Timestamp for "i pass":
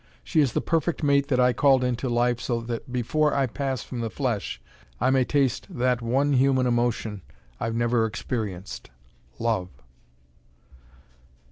3.35-3.83